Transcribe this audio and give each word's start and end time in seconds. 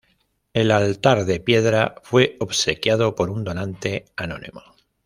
El 0.53 0.71
altar 0.71 1.25
de 1.25 1.39
piedra 1.39 1.93
fue 2.01 2.35
obsequiado 2.39 3.13
por 3.13 3.29
un 3.29 3.43
donante 3.43 4.05
anónimo. 4.15 4.63